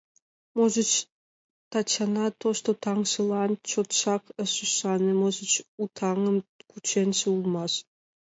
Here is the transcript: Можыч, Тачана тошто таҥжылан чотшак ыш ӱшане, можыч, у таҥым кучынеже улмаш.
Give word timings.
Можыч, 0.55 0.91
Тачана 1.71 2.25
тошто 2.41 2.71
таҥжылан 2.83 3.51
чотшак 3.69 4.23
ыш 4.43 4.53
ӱшане, 4.65 5.11
можыч, 5.21 5.51
у 5.81 5.83
таҥым 5.97 6.37
кучынеже 6.69 7.27
улмаш. 7.35 7.73